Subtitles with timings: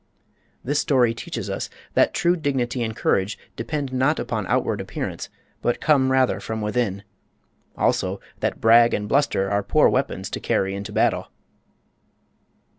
[0.63, 5.29] This story teaches us that true dignity and courage depend not upon outward appearance,
[5.61, 7.03] but come rather from within;
[7.77, 11.27] also that brag and bluster are poor weapons to carry into battle.